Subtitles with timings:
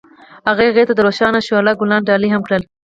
[0.47, 2.63] هغه هغې ته د روښانه شعله ګلان ډالۍ هم کړل.